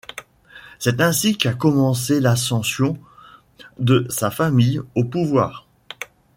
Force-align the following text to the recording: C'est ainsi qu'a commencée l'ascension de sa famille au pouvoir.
C'est 0.79 0.99
ainsi 0.99 1.37
qu'a 1.37 1.53
commencée 1.53 2.19
l'ascension 2.19 2.97
de 3.77 4.07
sa 4.09 4.31
famille 4.31 4.81
au 4.95 5.03
pouvoir. 5.05 5.67